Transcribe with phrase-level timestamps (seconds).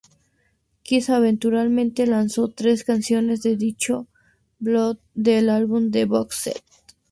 [0.81, 4.07] Kiss eventualmente lanzó tres canciones de dicho
[4.57, 6.63] bootleg en el álbum "The Box Set".